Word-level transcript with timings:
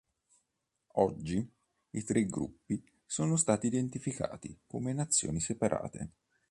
Oggi, 0.93 1.47
i 1.91 2.03
tre 2.03 2.25
gruppi 2.25 2.83
sono 3.05 3.35
stati 3.37 3.67
identificati 3.67 4.59
come 4.65 4.93
nazioni 4.93 5.39
separate. 5.39 6.13